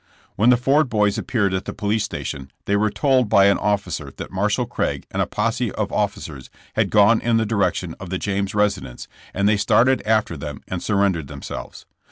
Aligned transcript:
When 0.35 0.49
the 0.49 0.57
Ford 0.57 0.89
boys 0.89 1.19
appeared 1.19 1.53
at 1.53 1.65
the 1.65 1.73
police 1.75 2.05
sta 2.05 2.23
tion, 2.23 2.49
they 2.65 2.75
were 2.75 2.89
told 2.89 3.29
by 3.29 3.45
an 3.45 3.59
officer 3.59 4.11
that 4.17 4.31
Marshall 4.31 4.65
Craig 4.65 5.05
and 5.11 5.21
a 5.21 5.27
posse 5.27 5.71
of 5.73 5.91
officers 5.91 6.49
had 6.73 6.89
gone 6.89 7.21
in 7.21 7.37
the 7.37 7.45
direction 7.45 7.93
of 7.99 8.09
ths 8.09 8.17
James 8.17 8.55
residence 8.55 9.07
and 9.31 9.47
they 9.47 9.57
started 9.57 10.01
after 10.03 10.35
them 10.37 10.61
and 10.67 10.81
surrendered 10.81 11.27
themselves. 11.27 11.85